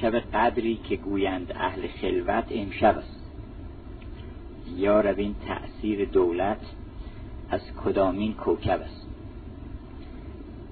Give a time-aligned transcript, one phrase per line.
[0.00, 3.20] شب قدری که گویند اهل خلوت امشب است.
[4.76, 6.60] یا این تأثیر دولت
[7.50, 9.06] از کدامین کوکب است؟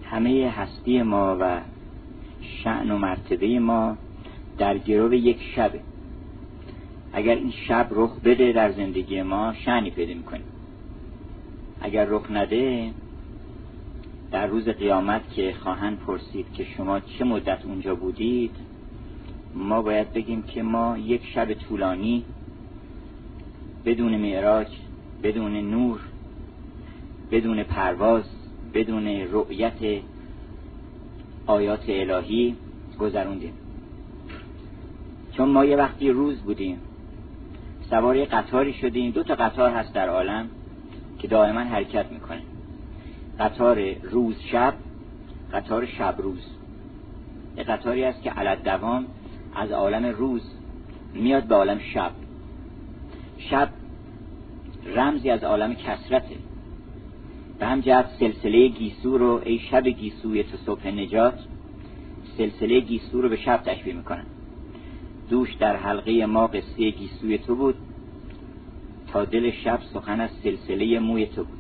[0.05, 1.61] همه هستی ما و
[2.41, 3.97] شعن و مرتبه ما
[4.59, 5.81] در گروه یک شبه.
[7.13, 10.47] اگر این شب رخ بده در زندگی ما شعنی پیدا می‌کنیم.
[11.81, 12.91] اگر رخ نده
[14.31, 18.68] در روز قیامت که خواهند پرسید که شما چه مدت اونجا بودید
[19.55, 22.25] ما باید بگیم که ما یک شب طولانی
[23.85, 24.67] بدون معراج
[25.23, 26.01] بدون نور
[27.31, 28.25] بدون پرواز
[28.75, 30.03] بدون رؤیت
[31.47, 32.57] آیات الهی
[32.99, 33.53] گذروندیم.
[35.33, 36.79] چون ما یه وقتی روز بودیم
[37.91, 40.49] سوار قطاری شدیم دو تا قطار هست در عالم
[41.19, 42.43] که دائما حرکت می‌کنه.
[43.39, 44.75] قطار روز شب
[45.53, 46.47] قطار شب روز.
[47.57, 49.07] یه قطاری است که علت دوام
[49.59, 50.43] از عالم روز
[51.15, 52.11] میاد به عالم شب.
[53.39, 53.69] شب
[54.87, 56.37] رمزی از عالم کسرته
[57.59, 61.39] به هم جهت سلسله گیسو رو ای شب گیسوی تو صبح نجات
[62.37, 64.25] سلسله گیسو رو به شب تشبیه می‌کنن.
[65.31, 67.75] دوش در حلقه ما قصه گیسوی تو بود
[69.13, 71.59] تا دل شب سخن از سلسله موی تو بود.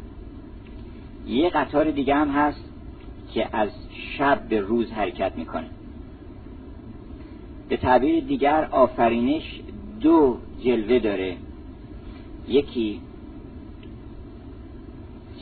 [1.26, 2.72] یه قطار دیگه هم هست
[3.34, 3.70] که از
[4.18, 5.77] شب به روز حرکت می‌کنه.
[7.68, 9.60] به تعبیر دیگر آفرینش
[10.00, 11.36] دو جلوه داره.
[12.48, 13.00] یکی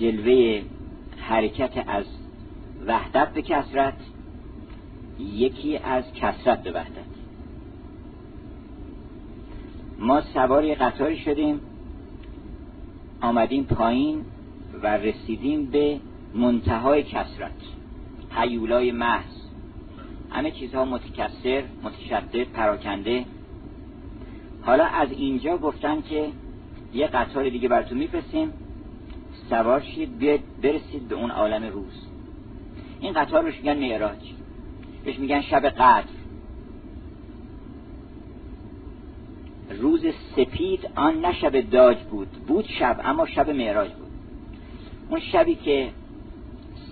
[0.01, 0.63] جلوه
[1.17, 2.05] حرکت از
[2.87, 3.97] وحدت به کسرت
[5.19, 7.17] یکی از کسرت به وحدت.
[9.99, 11.61] ما سوار قطاری شدیم
[13.21, 14.25] آمدیم پایین
[14.83, 16.01] و رسیدیم به
[16.35, 17.53] منتهای کسرت
[18.31, 19.46] حیولای محض.
[20.31, 23.25] همه چیزها متکسر متشدد پراکنده.
[24.63, 26.29] حالا از اینجا گفتن که
[26.95, 28.53] یه قطار دیگه براتون میفرستیم.
[29.51, 30.19] سوار شید
[30.63, 32.07] برسید به اون عالم روز.
[33.01, 34.33] این قطار روش میگن معراج.
[35.05, 36.05] بهش میگن شب قدر.
[39.81, 40.07] روز
[40.37, 42.29] سپید آن نه شب داج بود.
[42.29, 44.11] بود شب اما شب معراج بود.
[45.11, 45.91] اون شبی که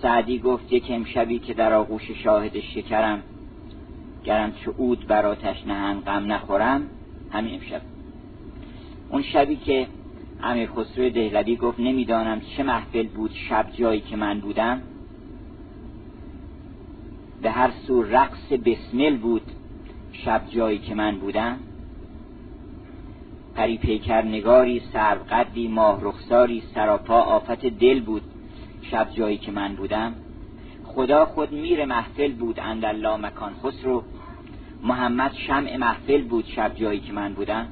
[0.05, 3.23] سعدی گفت یک شبی که در آغوش شاهد شکرم
[4.23, 6.81] گرم چه اود براتش نهن غم نخورم
[7.31, 7.81] همین امشب.
[9.09, 9.87] اون شبی که
[10.43, 14.81] امیر خسرو دهلوی گفت نمی‌دانم چه محفل بود شب جایی که من بودم.
[17.41, 19.51] به هر سو رقص بسمل بود
[20.11, 21.57] شب جایی که من بودم.
[23.55, 28.34] پری پیکر نگاری سرو قدی ماه رخساری سراپا آفت دل بود.
[28.91, 30.15] شب جایی که من بودم
[30.95, 34.03] خدا خود میر محفل بود اندالله مکان خسرو.
[34.83, 37.67] محمد شمع محفل بود شب جایی که من بودم.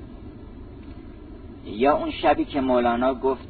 [1.66, 3.50] یا اون شبی که مولانا گفت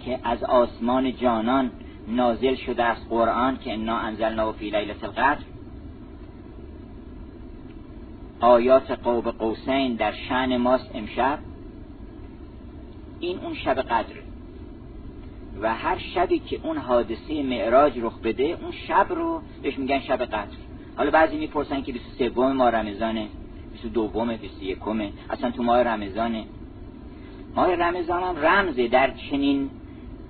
[0.00, 1.70] که از آسمان جانان
[2.08, 5.44] نازل شده از قرآن که انا انزلنا فی لیلت القدر.
[8.40, 11.38] آیات قوب قوسین در شن ماست امشب.
[13.20, 14.29] این اون شب قدره
[15.60, 20.24] و هر شبی که اون حادثه معراج رخ بده اون شب رو بهش میگن شب
[20.24, 20.46] قدر.
[20.96, 23.28] حالا بعضی می‌پرسن که 23 ماه رمضانه
[23.72, 24.78] 22 21
[25.30, 26.44] اصلا تو ماه رمضانه.
[27.54, 29.70] ماه رمضان هم رمزه در چنین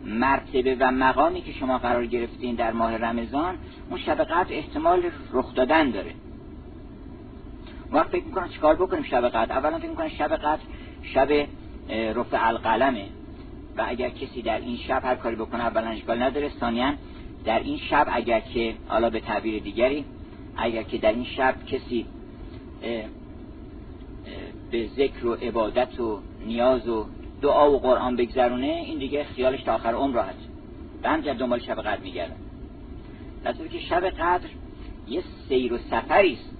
[0.04, 3.54] مرتبه و مقامی که شما قرار گرفتین در ماه رمضان
[3.91, 6.14] اون شب قدر احتمال رخ دادن داره.
[7.92, 10.60] وقت فکر می‌کنم چیکار بکنیم شب قدر؟ اولا فکر می‌کنم شب قدر
[11.03, 11.47] شب
[11.91, 13.06] رفع القلمه.
[13.76, 16.48] و اگر کسی در این شب هر کاری بکنه اولا اشکال نداره.
[16.60, 16.94] ثانیا
[17.44, 20.04] در این شب اگر که حالا به تعبیر دیگری
[20.56, 22.06] اگر که در این شب کسی
[24.70, 27.06] به ذکر و عبادت و نیاز و
[27.42, 30.34] دعا و قرآن بگذرونه این دیگه خیالش تا آخر عمر راحت.
[31.03, 32.36] به همجر دنبال شب قدر میگردن.
[33.44, 34.48] در که شب قدر
[35.09, 36.56] یه سیر و سفری است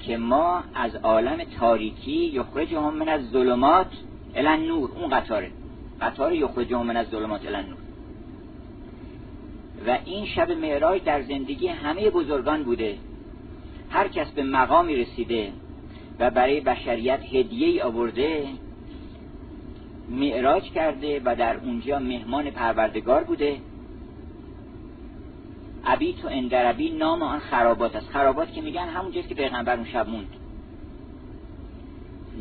[0.00, 3.86] که ما از عالم تاریکی یخرجهم من از ظلمات
[4.34, 5.50] الان نور اون قطاره.
[6.02, 7.78] قطار یخرجهم من از ظلمات الان نور.
[9.86, 12.98] و این شب معراج در زندگی همه بزرگان بوده.
[13.90, 15.52] هر کس به مقامی رسیده
[16.18, 18.48] و برای بشریت هدیه ای آورده
[20.10, 23.56] معراج کرده و در اونجا مهمان پروردگار بوده.
[25.86, 28.08] عبیت و اندربی نام آن خرابات است.
[28.08, 30.36] خرابات که میگن همونجاست که پیغمبر اون شب موند.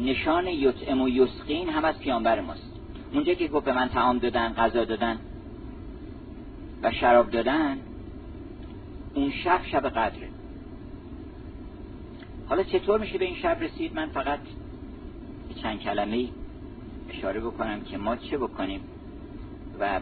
[0.01, 2.78] نشان یطعم و یسقین هم از پیامبر ماست.
[3.13, 5.19] اونجا که گفت به من تعام دادن غذا دادن
[6.83, 7.79] و شراب دادن
[9.13, 10.29] اون شب شب قدره.
[12.47, 14.39] حالا چطور میشه به این شب رسید؟ من فقط
[15.61, 16.27] چند کلمه
[17.09, 18.81] اشاره بکنم که ما چه بکنیم
[19.79, 19.99] و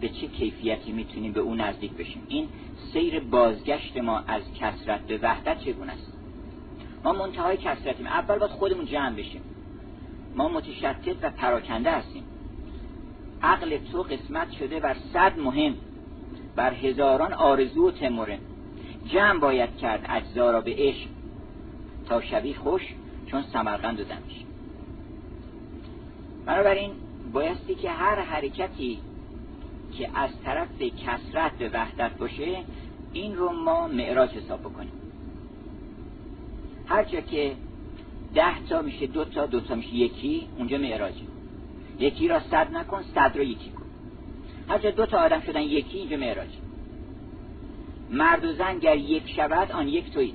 [0.00, 2.22] به چه کیفیتی می‌تونیم به اون نزدیک بشیم.
[2.28, 2.48] این
[2.92, 6.12] سیر بازگشت ما از کسرت به وحدت چگونه است؟
[7.04, 9.42] ما منتهای کسرتیم اول باید خودمون جمع بشیم.
[10.34, 12.24] ما متشتت و پراکنده هستیم.
[13.42, 15.74] عقل تو قسمت شده بر صد مهم
[16.56, 18.38] بر هزاران آرزو و تمره.
[19.06, 21.08] جمع باید کرد اجزا را به عشق
[22.08, 22.82] تا شبی خوش
[23.26, 24.44] چون سمرقند و دمشق
[26.46, 26.90] بنابراین
[27.32, 28.98] بایستی که هر حرکتی
[29.98, 32.64] که از طرف کسرت به وحدت باشه
[33.12, 34.92] این رو ما معراج حساب بکنیم.
[36.86, 37.52] هر جا که
[38.34, 39.94] ده تا میشه دو تا دو تا میشه.
[39.94, 41.14] یکی اونجا معراج
[41.98, 43.82] یکی را صد نکن صد را یکی کن.
[44.68, 46.48] هر جا دو تا آدم شدن یکی اینجا معراج
[48.10, 50.32] مرد و زن گر یک شود آن یک توی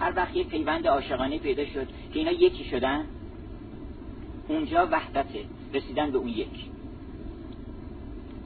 [0.00, 3.04] هر وقت یک پیوند عاشقانه پیدا شد که اینا یکی شدن
[4.48, 5.44] اونجا وحدته
[5.74, 6.70] رسیدن به اون یک.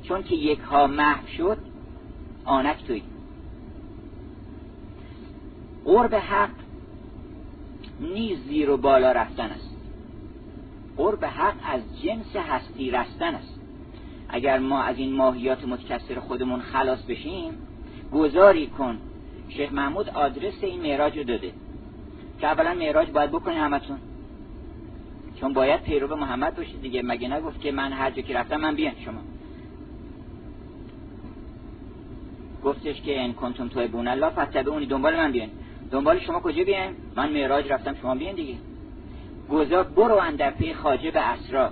[0.03, 1.59] چون که یک ها محو شد
[2.45, 3.03] آنک توی
[5.85, 6.51] قرب حق
[8.01, 9.77] نیز زیر و بالا رفتن است.
[10.97, 13.61] قرب حق از جنس هستی رستن است.
[14.29, 17.53] اگر ما از این ماهیات متکثر خودمون خلاص بشیم
[18.13, 18.99] گذاری کن.
[19.49, 21.53] شیخ محمود آدرس این معراج رو داده.
[22.41, 23.99] که اولا معراج باید بکنی همتون.
[25.41, 27.03] چون باید پیرو محمد باشید دیگه.
[27.03, 29.21] مگه نگفت که من هر جا که رفتم من بیان شما.
[32.65, 35.49] گفتش که ان کنتم تو بون الله فتبعونی دنبال من بیان.
[35.91, 38.55] دنبال شما کجا بیایم؟ من معراج رفتم شما بیان دیگه.
[39.51, 41.71] گذار برو اندر پی خاجه به اسرا.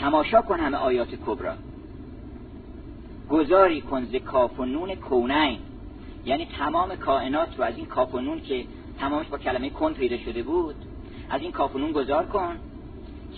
[0.00, 1.54] تماشا کن همه آیات کبرا.
[3.30, 5.58] گذاری کن ز کاف و نون کونین.
[6.24, 8.64] یعنی تمام کائنات رو از این کاف و نون که
[8.98, 10.76] تمامش با کلمه کن پیدا شده بود
[11.30, 12.56] از این کاف و نون گذار کن.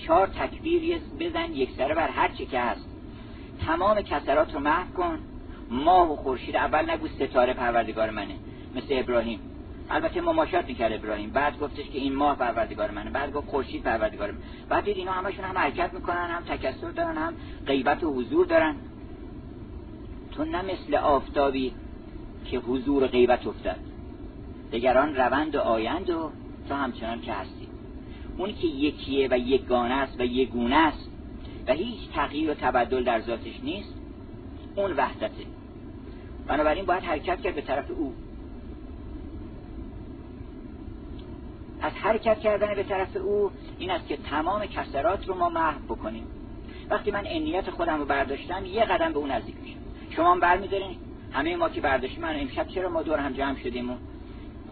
[0.07, 2.89] چهار تکبیر بزن یک سره بر هر چی که هست.
[3.67, 5.19] تمام کسرات رو محو کن.
[5.75, 8.35] ماه و خورشید اول نگو ستاره پروردگار منه
[8.75, 9.41] مثل ابراهیم.
[9.91, 11.31] البته مماشات می‌کرد ابراهیم.
[11.31, 14.41] بعد گفتش که این ماه پروردگار منه بعد گفت خورشید پروردگار منه.
[14.69, 17.35] بعد دید اینا همشون هم حرکت می‌کنن هم تکسر دارن هم
[17.67, 18.77] غیبت و حضور دارن.
[20.33, 21.73] تو نه مثل آفتابی
[22.45, 23.79] که حضور و غیبت افتد
[24.73, 26.31] دگران روند و آیند و
[26.69, 27.69] تو همچنان که هستی.
[28.39, 31.11] اون که یکیه و یکگانه است و یگونه است
[31.67, 33.95] و هیچ تغییر و تبدل در ذاتش نیست
[34.77, 35.45] اون وحدته.
[36.47, 38.15] بنابراین باید حرکت کرد به طرف او.
[41.83, 46.27] از حرکت کردن به طرف او این است که تمام کسرات رو ما محو بکنیم.
[46.91, 49.79] وقتی من انیت خودم رو برداشتم یه قدم به اون نزدیک میشم.
[50.11, 50.97] شما هم برمیدارین.
[51.33, 53.97] همه ما که برداشتیم من امشب چرا ما دور هم جمع شدیم و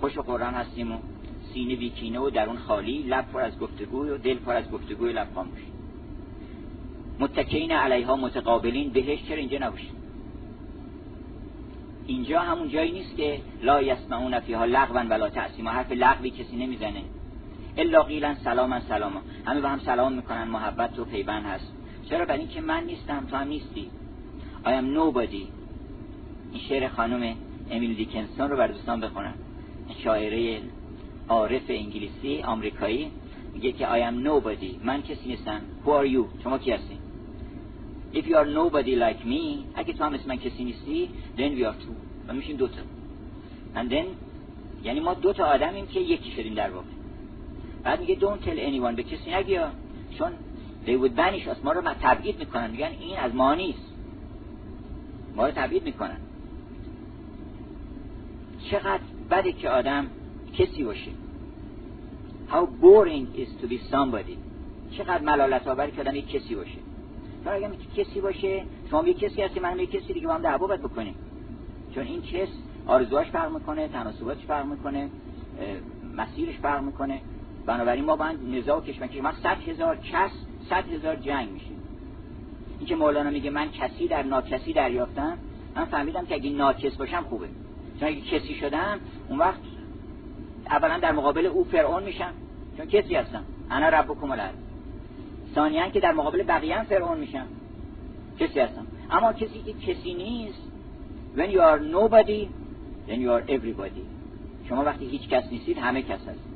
[0.01, 0.99] خوش و خورم هستیم و
[1.55, 5.29] سینه بیکینه و درون خالی لب پر از گفتگوی و دل پر از گفتگوی لب
[5.35, 5.61] خاموش
[7.19, 10.02] متکین علیها متقابلین بهش چرا اینجا نباشید؟
[12.07, 17.03] اینجا همون جایی نیست که لا یسمعون فیها لغوا ولا تعصیما حرف لغوی کسی نمی‌زنه.
[17.77, 19.21] الا قیلا سلاما سلاما.
[19.47, 21.73] همه با هم سلام می‌کنن محبت و پیوند هست.
[22.11, 23.91] چرا؟ برای اینکه من نیستم تو هم نیستی.
[24.65, 25.45] I am nobody.
[26.53, 27.37] این شعر خانم
[27.71, 29.35] امیل دیکنسون رو بر دوستان بخونم.
[30.05, 30.61] شاعره
[31.29, 33.11] عارف انگلیسی آمریکایی.
[33.55, 34.85] میگه که I am nobody.
[34.85, 35.61] من کسی نیستم.
[35.85, 36.43] Who are you?
[36.43, 37.02] شما کی هستی؟
[38.13, 41.65] If you are nobody like me اگه تو هم مثل من کسی نیستی then we
[41.65, 41.95] are two.
[42.29, 42.81] و میشیم دوتا
[43.75, 44.07] and then
[44.85, 46.87] یعنی ما دوتا آدمیم که یکی شدیم در واقع.
[47.83, 49.71] بعد میگه don't tell anyone به کسی نگیا.
[50.19, 50.33] چون
[50.87, 51.65] they would banish us.
[51.65, 52.71] ما رو تبعید می‌کنن.
[52.71, 53.93] میگن این از ما نیست.
[55.37, 56.17] ما رو تبعید می‌کنن.
[58.71, 60.07] چقدر بده که آدم
[60.59, 61.11] کسی باشه.
[62.51, 64.37] How boring is to be somebody.
[64.91, 66.79] چقدر ملالت آور که آدم یک کسی باشه.
[67.45, 70.67] چون اگر کسی باشه شما یک کسی هستی من یک کسی دیگه با هم دعوا
[70.67, 71.15] بکنیم.
[71.95, 72.49] چون این کس
[72.87, 75.09] آرزوهاش فرق می‌کنه تناسباتش فرق می‌کنه
[76.17, 77.21] مسیرش فرق می‌کنه.
[77.67, 80.31] بنابراین ما باید نزاع و کشمکش ما صد هزار کس
[80.71, 81.77] صد هزار جنگ میشیم.
[82.79, 85.39] این که مولانا میگه من کسی در ناکسی دریافتم
[85.77, 87.47] من فهمیدم که اگه ناکس باشم خوبه.
[88.01, 89.61] چون اگه کسی شدم اون وقت
[90.71, 92.33] اولا در مقابل او فرعون میشم.
[92.77, 93.45] چون کسی هستم.
[93.71, 94.55] انا ربکم الارض
[95.55, 97.47] ثانیا که در مقابل بقیه هم فرعون میشن.
[98.41, 100.63] کسی هستم اما کسی که کسی نیست.
[101.37, 102.49] When you are nobody
[103.09, 104.05] then you are everybody.
[104.69, 106.53] شما وقتی هیچ کس نیستید همه کس هست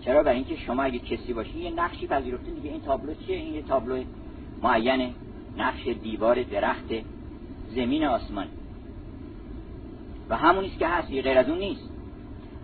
[0.00, 2.70] چرا؟ برای اینکه شما اگه کسی باشید یه نقشی پذیرفتین دیگه.
[2.70, 4.04] این تابلو چیه؟ این یه تابلو
[4.62, 5.10] معینه.
[5.58, 6.94] نقش دیوار درخت
[7.68, 8.46] زمین آسمان.
[10.28, 11.90] و همونیست که هست غیر از اون نیست.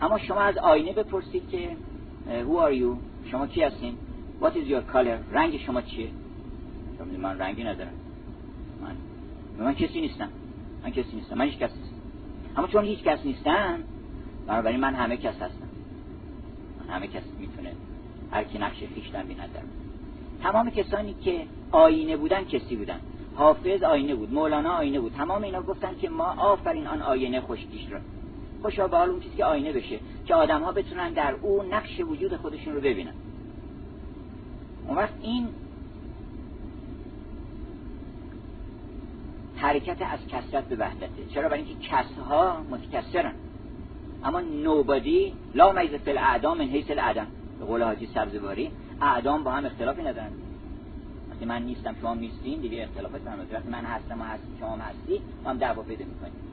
[0.01, 1.77] اما شما از آینه بپرسید که
[2.27, 3.12] who are you?
[3.31, 3.95] شما کی هستین؟
[4.41, 5.33] What is your color?
[5.33, 6.09] رنگ شما چیه؟
[7.23, 7.93] من رنگی ندارم.
[8.83, 8.97] من
[9.65, 10.29] من کسی نیستم
[10.85, 11.39] من کسی نیستم.
[11.39, 11.97] من هیچ کس نیستم.
[12.57, 13.79] اما چون هیچ کس نیستم
[14.47, 15.69] بنابراین من همه کس هستم.
[16.81, 17.73] من همه کس می‌تونه
[18.31, 19.51] هر کی نقش خیشتن بیند
[20.43, 23.01] تمام کسانی که آینه بودن کسی بودن.
[23.35, 24.35] حافظ آینه بود.
[24.35, 25.13] مولانا آینه بود.
[25.13, 27.99] تمام اینا گفتن که ما آفرین آن آینه خوشگیش را
[28.63, 32.01] خوشا به حال اون چیزی که آینه بشه که آدم ها بتونن در او نقش
[32.01, 33.13] وجود خودشون رو ببینن.
[34.89, 35.49] اون وقت این
[39.57, 43.35] حرکت از کسرت به وحدته چرا؟ برای اینکه کسها متکسرن
[44.25, 47.27] اما نوبادی لا میز فل اعدام من حیث العدم
[47.59, 50.31] به قول حاجی سبزواری اعدام با هم اختلافی ندارن.
[51.31, 53.21] وقتی من نیستم شما نیستین دیگه اختلافات
[53.53, 56.52] وقتی من هستم و هستی شما هستی ما هم دعوا پیدا می‌کنیم.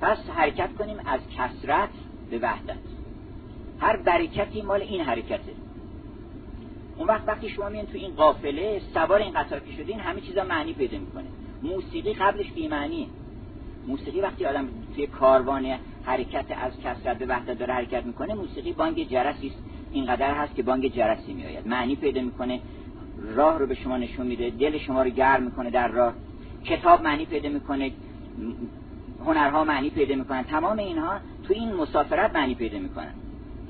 [0.00, 1.88] پس حرکت کنیم از کسرت
[2.30, 2.76] به وحدت.
[3.78, 5.52] هر برکتی مال این حرکته.
[6.96, 10.44] اون وقت وقتی شما میان تو این قافله سوار این قطار که شدین همه چیزا
[10.44, 11.26] معنی پیدا می‌کنه.
[11.62, 13.06] موسیقی قبلش بیمعنیه.
[13.86, 19.08] موسیقی وقتی آدم توی کاروان حرکت از کسرت به وحدت داره حرکت می‌کنه موسیقی بانگ
[19.08, 19.58] جرسی است.
[19.92, 21.68] اینقدر هست که بانگ جرسی میآید.
[21.68, 22.60] معنی پیدا می‌کنه
[23.18, 26.14] راه رو به شما نشون میده دل شما رو گرم می‌کنه در راه.
[26.64, 27.92] کتاب معنی پیدا می‌کنه
[29.26, 30.42] هنرها معنی پیدا می‌کنن.
[30.42, 33.12] تمام اینها تو این مسافرت معنی پیدا می‌کنن.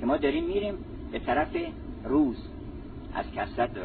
[0.00, 0.74] که ما داریم میریم
[1.12, 1.56] به طرف
[2.04, 2.36] روز.
[3.14, 3.80] از کسرت به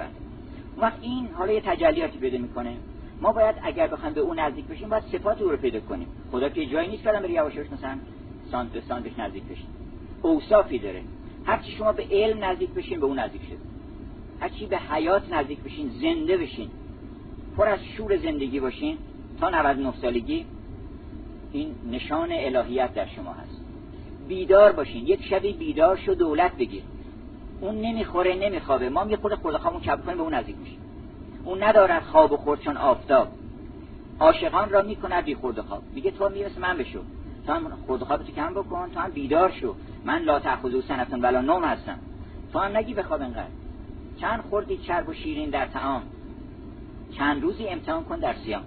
[0.78, 2.78] وقت این حالا یه تجلیاتی پیدا می‌کنه.
[3.22, 6.08] ما باید اگر بخوایم به اون نزدیک بشیم باید صفات او رو پیدا کنیم.
[6.32, 7.98] خدا که جایی نیست که بری یواش مثلا
[8.52, 9.68] سانت به سانتش نزدیک بشیم
[10.22, 11.02] اوصافی داره.
[11.46, 13.58] هرچی شما به علم نزدیک بشین به اون نزدیک شد.
[14.40, 16.70] هرچی به حیات نزدیک بشین زنده بشین.
[17.58, 18.98] پر از شور زندگی باشین.
[19.40, 20.46] تا 99 سالگی
[21.56, 23.62] این نشان الهیت در شما هست.
[24.28, 25.08] بیدار باشین.
[25.08, 26.84] یک شبی بیدار شو دولت بگیر.
[27.62, 28.90] اون نمی‌خوره نمیخوابه.
[28.90, 30.80] ما یه خود خامون کب کنیم به اون نزدیک میشیم.
[31.44, 33.28] اون ندارد خواب و خورد چون آفتاب.
[34.20, 35.84] عاشقان را می‌کند بی خورد خواب.
[35.94, 37.00] میگه تو میرس من بشو.
[37.48, 39.76] تو هم خورد خوابتو کم بکن تو هم بیدار شو.
[40.06, 42.00] من لا تأخذو سنتون ولا نوم هستم.
[42.54, 43.48] تو هم نگی بخواب انقدر.
[44.22, 46.02] چند خوردی چرب و شیرین در تعام
[47.18, 48.64] چند روزی امتحان کن در سیام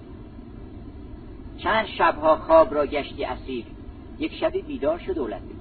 [1.59, 3.65] چند شبها خواب را گشتی اسیر.
[4.19, 5.59] یک شبی بیدار شد دولت بگیر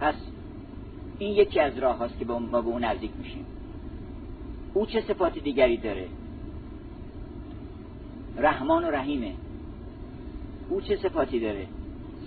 [0.00, 0.14] پس
[1.18, 3.46] این یکی از راه هاست که ما به اون نزدیک میشیم.
[4.74, 6.08] او چه صفات دیگری داره؟
[8.36, 9.34] رحمان و رحیمه.
[10.68, 11.66] او چه صفاتی داره؟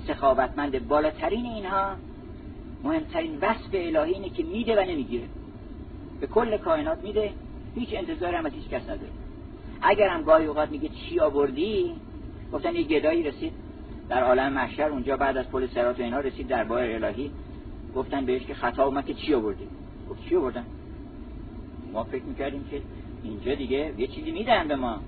[0.07, 1.95] سخاوتمند بالاترین اینها.
[2.83, 5.27] مهمترین وصف الهی اینه که میده و نمی‌گیره.
[6.19, 7.31] به کل کائنات میده.
[7.75, 9.22] هیچ انتظار هم از هیچ کس نداره.
[9.83, 11.95] اگر هم گاهی اوقات میگه چی آوردی؟
[12.53, 13.53] گفتن یه گدایی رسید.
[14.09, 17.31] در عالم محشر اونجا بعد از پل سرات و اینا رسید در بار الهی.
[17.95, 19.67] گفتن بهش که خطا اومد که چی آوردی؟
[20.09, 20.65] گفت چی آوردن
[21.93, 22.81] ما فکر می‌کردیم که
[23.23, 24.99] اینجا دیگه یه چیزی میدن به ما.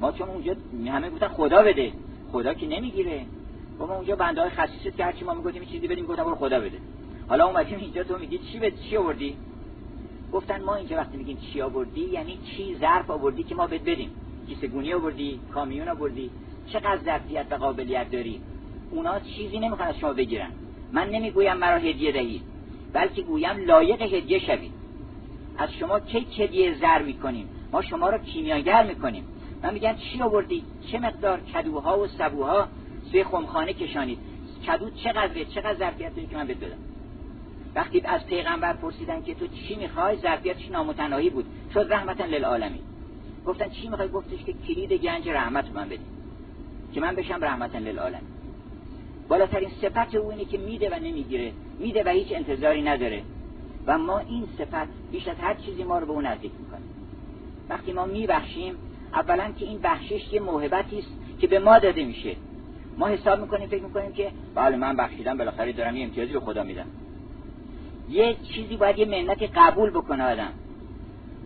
[0.00, 0.56] ما چون اونجا
[0.86, 1.92] همه گفتن خدا بده.
[2.32, 3.22] خدا که نمی‌گیره.
[3.78, 6.78] ما اونجا بنده های خصیصت که هرچی ما می‌گفتیم چیزی بدیم گفتن برو خدا بده.
[7.28, 9.36] حالا اومدیم اینجا تو میگی چی به چی آوردی؟
[10.36, 14.10] گفتن ما اینجا وقتی میگیم چی آوردی یعنی چی ظرف آوردی که ما بد بدیم.
[14.48, 16.30] کیسه گونی آوردی کامیون آوردی.
[16.72, 18.40] چقدر ظرفیت و قابلیت داری؟
[18.90, 20.50] اونا چیزی نمی‌خوان از شما بگیرن.
[20.92, 22.42] من نمی‌گویم مرا هدیه دهید
[22.92, 24.72] بلکه گویم لایق هدیه شوید.
[25.58, 29.24] از شما چه هدیه زر می‌کنیم؟ ما شما رو کیمیاگر می‌کنیم.
[29.62, 32.68] من میگم چی آوردی؟ چه مقدار کدوها و سبوها؟
[33.12, 34.18] سوی خمخانه کشانید.
[34.66, 36.78] کدو چقدر چقدر ظرفیت داری که من بد بدم؟
[37.76, 41.44] وقتی از پیغمبر پرسیدن که تو چی می‌خوای ظرفیتش نامتناهی بود.
[41.74, 42.82] شد رحمتا للعالمین.
[43.46, 46.04] گفتن چی می‌خوای؟ گفتش که کلید گنج رحمت من بدی
[46.94, 48.28] که من بشم رحمتا للعالمین.
[49.28, 51.52] بالاترین صفت او اینه که میده و نمی‌گیره.
[51.78, 53.22] میده و هیچ انتظاری نداره.
[53.86, 56.80] و ما این صفت بیش از هر چیزی ما رو به اون نزدیک می‌کنه.
[57.68, 58.74] وقتی ما میبخشیم
[59.12, 61.08] اولا که این بخشش یه موهبتی است
[61.40, 62.36] که به ما داده میشه.
[62.98, 66.62] ما حساب می‌کنیم فکر می‌کنیم که بله من بخشیدم بالاخره دارم یه امتیازی به خدا
[66.62, 66.86] میدم.
[68.08, 70.52] یه چیزی باید یه منت قبول بکنه آدم.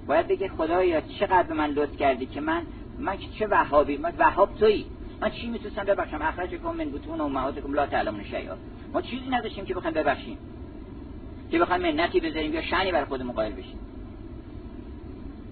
[0.07, 2.63] باید بگه خدایا چقدر به من لطف کردی که من
[2.99, 4.87] من چه وهابی من وهاب تویی.
[5.21, 8.57] من چی می‌تونستم ببخشم؟ اخرجکم من بطون امهاتکم لا تعلمون شیئا.
[8.93, 10.39] ما چیزی نداشتیم که بخوایم ببخشیم.
[11.51, 13.79] که بخوایم منتی بذاریم یا شنی بر خودمون قائل بشیم.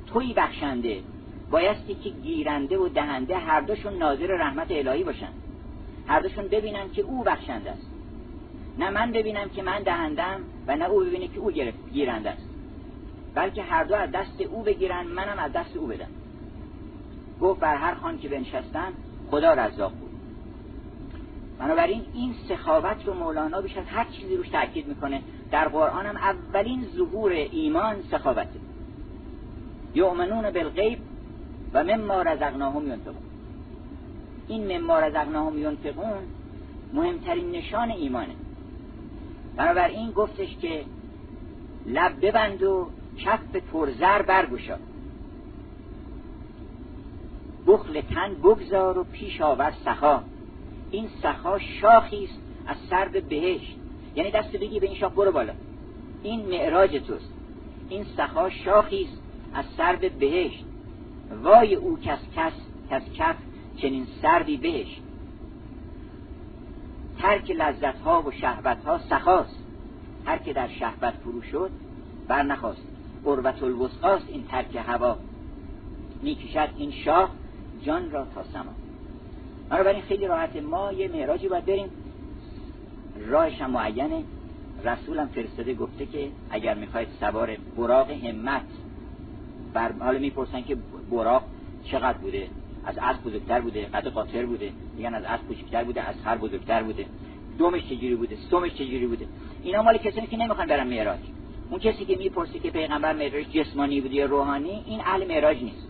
[0.07, 1.01] توی بخشنده.
[1.51, 5.33] بایستی که گیرنده و دهنده هر دوشون ناظر رحمت الهی باشن.
[6.07, 7.91] هر دوشون ببینن که او بخشنده است.
[8.79, 11.51] نه من ببینم که من دهندم و نه او ببینه که او
[11.93, 12.49] گیرنده است.
[13.35, 16.09] بلکه هر دو از دست او بگیرن منم از دست او بدم.
[17.41, 18.93] گفت بر هر خان که بنشستن
[19.31, 20.11] خدا رزاق بود.
[21.59, 25.23] بنابراین این سخاوت رو مولانا بیش از هر چیزی روش تاکید می‌کنه.
[25.51, 28.61] در قرآن هم اولین ظهور ایمان سخاوته.
[29.95, 30.99] یؤمنون بالغیب
[31.73, 33.23] و مما رزقناهم ینفقون.
[34.49, 36.23] این مما رزقناهم ینفقون
[36.93, 38.35] مهمترین نشان ایمانه.
[39.59, 40.85] بنابراین گفتش که
[41.87, 42.89] لب ببند و
[43.25, 44.77] کف پرزر برگشا.
[47.67, 50.23] بخل تن بگذار و پیش آور سخا.
[50.91, 53.77] این سخا شاخی است از سرد بهشت.
[54.17, 55.53] یعنی دست بگی به این شاخ برو بالا.
[56.23, 57.33] این معراج توست.
[57.89, 59.23] این سخا شاخی است
[59.55, 60.65] از سرد بهشت.
[61.43, 62.53] وای او کس کس
[62.91, 63.37] کس کف
[63.77, 65.03] چنین سردی بهشت.
[67.19, 69.59] ترک لذت ها و شهوت ها سخاست.
[70.27, 71.71] هر که در شهوت فرو شد
[72.29, 72.83] بر نخواست
[73.25, 75.17] قربت الوسقاست این ترک هوا.
[76.23, 77.31] می‌کشد این شاه
[77.83, 78.73] جان را تا سما.
[79.71, 81.89] بنابراین خیلی راحت ما یه معراجی باید بریم.
[83.27, 84.23] راهش هم معینه.
[84.85, 88.67] رسولم فرستاده گفته که اگر می‌خواید سوار براغ همت
[89.75, 90.77] بر حالا می‌پرسن که
[91.11, 91.43] براغ
[91.85, 92.49] چقدر بوده؟
[92.89, 94.73] از اسب بزرگتر بوده قد قاطر بوده.
[94.97, 97.07] میگن از اسب کوچکتر بوده از خر بزرگتر بوده.
[97.59, 99.27] دومش چجوری بوده؟ سومش چجوری بوده؟
[99.63, 101.19] اینا مال کسانی که نمی‌خوان برن معراج.
[101.71, 105.89] اون کسی که می‌پرسه که پیغمبر معراج جسمانی بوده یا روحانی این اهل معراج نیست.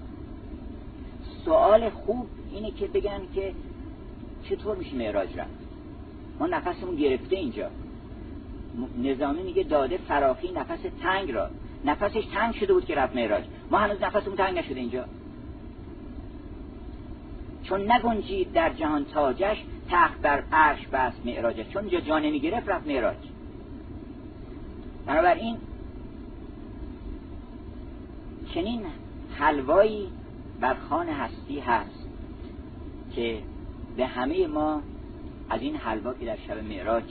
[1.45, 3.53] سوال خوب اینه که بگن که
[4.43, 5.51] چطور میشه معراج رفت؟
[6.41, 7.71] ما نفسمون گرفته اینجا.
[9.03, 11.51] نظامی میگه داده فراخی نفس تنگ را.
[11.85, 13.45] نفسش تنگ شده بود که رفت معراج.
[13.71, 15.05] ما هنوز نفسمون تنگ نشده اینجا.
[17.69, 19.57] چون نگنجید در جهان تاجش
[19.91, 21.69] تخت بر عرش بست معراجش.
[21.69, 23.17] چون جا نمی‌گرفت رفت معراج.
[25.07, 25.57] بنابراین
[28.55, 28.83] چنین
[29.39, 30.09] حلوایی
[30.61, 32.09] بر خان هستی هست
[33.15, 33.43] که
[33.97, 34.83] به همه ما
[35.51, 37.05] از این حلوا که در شب معراج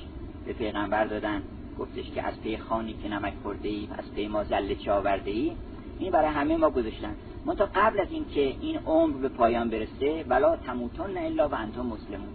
[0.45, 1.41] به پیغمبر دادن
[1.79, 4.93] گفتش که از پی خانی که نمک خورده ای از پی ما زله چه
[5.25, 5.51] ای
[5.99, 7.15] این برای همه ما گذاشتن.
[7.55, 12.29] تا قبل از اینکه این عمر به پایان برسه ولا تموتن الا و انتم مسلمون.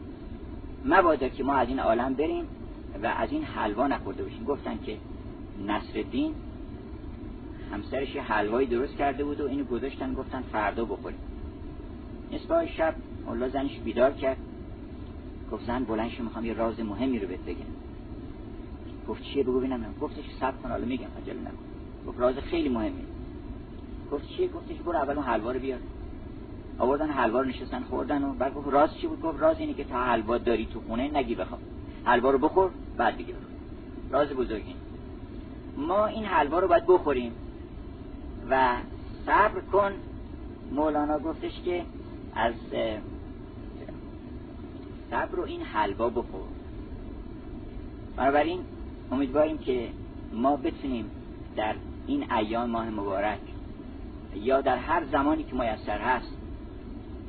[0.84, 2.44] مبادا که ما از این عالم بریم
[3.02, 4.44] و از این حلوا نخورده باشیم.
[4.44, 4.96] گفتن که
[5.66, 6.04] نصر
[7.72, 11.18] همسرش حلوایی درست کرده بود و اینو گذاشتن گفتن فردا بخوریم.
[12.32, 12.94] نصفه شب
[13.26, 14.36] مولا زنش بیدار کرد.
[15.52, 17.72] گفت زن بلند شو می‌خوام یه راز مهمی رو بهت بگم.
[19.08, 19.94] گفت چیه؟ بگو ببینم.
[20.00, 21.64] گفتش صبر کن حالا میگم عجله نکن.
[22.06, 23.11] گفت راز خیلی مهمی.
[24.12, 25.78] گفت چیه گفتش برو اول اون حلوا رو بیار.
[26.78, 29.84] آوردن حلوا رو نشستن خوردن و بعد گفت راز چی بود؟ گفت راز اینه که
[29.84, 31.60] تا حلوا داری تو خونه نگی بخواب.
[32.04, 33.34] حلوا رو بخور بعد دیگه
[34.10, 34.74] راز بزرگی.
[35.76, 37.32] ما این حلوا رو باید بخوریم.
[38.50, 38.76] و
[39.26, 39.92] صبر کن
[40.72, 41.84] مولانا گفتش که
[42.34, 42.54] از
[45.10, 46.42] صبر و این حلوا بخور.
[48.16, 48.60] بنابراین
[49.12, 49.88] امیدواریم که
[50.32, 51.10] ما بتونیم
[51.56, 51.74] در
[52.06, 53.51] این ایام ماه مبارک
[54.34, 56.36] یا در هر زمانی که میسر هست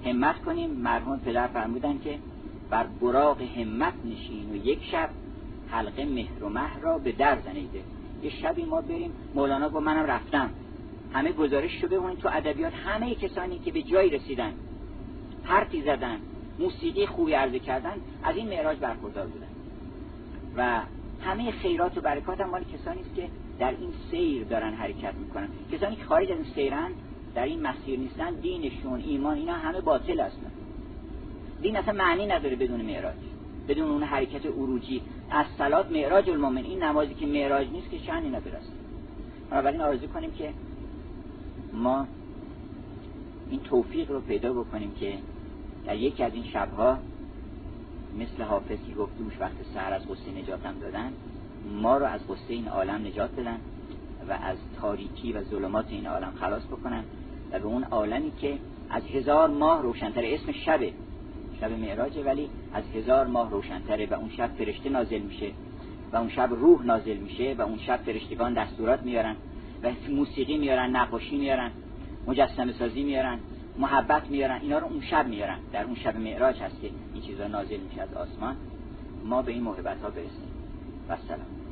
[0.05, 0.69] همت کنیم.
[0.69, 2.19] مرحوم پدر فرمودن که
[2.69, 5.09] بر براغ همت نشین و یک شب
[5.67, 7.81] حلقه مهر و مه را به در زنیده.
[8.23, 9.11] یه شبی ما بریم.
[9.35, 10.49] مولانا گفت منم رفتم
[11.13, 14.53] همه گزارش شده ببینید تو ادبیات همه کسانی که به جایی رسیدن
[15.43, 16.17] حرفی زدن
[16.59, 19.47] موسیقی خوبی عرضه کردن از این معراج برخوردار بودن.
[20.57, 20.81] و
[21.21, 25.47] همه خیرات و برکات هم مال کسانی است که در این سیر دارن حرکت می‌کنن.
[25.71, 26.91] کسانی که خارج از این سیرن
[27.35, 30.51] در این مسیر نیستن دینشون ایمان اینا همه باطل هستن.
[31.61, 33.15] دین اصلا معنی نداره بدون معراج.
[33.67, 35.01] بدون اون حرکت عروجی.
[35.29, 38.59] از صلات معراج المؤمن این نمازی که معراج نیست که شأنی نداره
[39.53, 40.53] بنابراین آرزو کنیم که
[41.73, 42.07] ما
[43.49, 45.17] این توفیق رو پیدا بکنیم که
[45.85, 46.97] در یکی از این شبها
[48.19, 51.13] مثل حافظی گفت دوش وقت سهر از غصه نجاتم دادن
[51.81, 53.57] ما رو از غصه این عالم نجات بدن
[54.29, 57.03] و از تاریکی و ظلمات این عالم خلاص بکنن
[57.51, 58.57] و به اون عالمی که
[58.89, 60.93] از هزار ماه روشنتر اسم شبه
[61.61, 65.51] شب معراجه ولی از هزار ماه روشنتره و اون شب فرشته نازل میشه
[66.11, 69.35] و اون شب روح نازل میشه و اون شب فرشتگان دستورات میارن
[69.83, 71.71] و موسیقی میارن نقاشی میارن
[72.27, 73.39] مجسمه سازی میارن
[73.77, 75.59] محبت میارن اینا رو اون شب میارن.
[75.71, 78.55] در اون شب معراج هست که این چیزا نازل میشه از آسمان.
[79.25, 80.52] ما به این محبت ها برسیم.
[81.09, 81.62] مع السلامة.